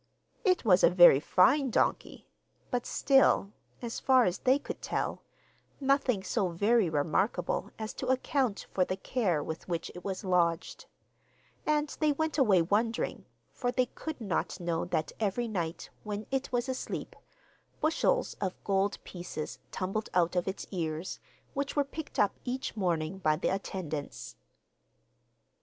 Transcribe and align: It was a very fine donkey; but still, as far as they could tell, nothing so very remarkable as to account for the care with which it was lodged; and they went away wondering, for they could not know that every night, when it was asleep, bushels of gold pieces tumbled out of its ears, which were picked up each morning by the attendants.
It 0.43 0.65
was 0.65 0.83
a 0.83 0.89
very 0.89 1.19
fine 1.19 1.69
donkey; 1.69 2.25
but 2.71 2.87
still, 2.87 3.51
as 3.83 3.99
far 3.99 4.23
as 4.25 4.39
they 4.39 4.57
could 4.57 4.81
tell, 4.81 5.21
nothing 5.79 6.23
so 6.23 6.47
very 6.49 6.89
remarkable 6.89 7.69
as 7.77 7.93
to 8.01 8.07
account 8.07 8.65
for 8.73 8.83
the 8.83 8.97
care 8.97 9.43
with 9.43 9.67
which 9.69 9.91
it 9.93 10.03
was 10.03 10.23
lodged; 10.23 10.87
and 11.67 11.95
they 11.99 12.13
went 12.13 12.39
away 12.39 12.63
wondering, 12.63 13.25
for 13.51 13.71
they 13.71 13.85
could 13.85 14.19
not 14.19 14.59
know 14.59 14.85
that 14.85 15.11
every 15.19 15.47
night, 15.47 15.91
when 16.03 16.25
it 16.31 16.51
was 16.51 16.67
asleep, 16.67 17.15
bushels 17.79 18.33
of 18.41 18.55
gold 18.63 18.97
pieces 19.03 19.59
tumbled 19.71 20.09
out 20.15 20.35
of 20.35 20.47
its 20.47 20.65
ears, 20.71 21.19
which 21.53 21.75
were 21.75 21.83
picked 21.83 22.17
up 22.17 22.31
each 22.43 22.75
morning 22.75 23.19
by 23.19 23.35
the 23.35 23.49
attendants. 23.49 24.35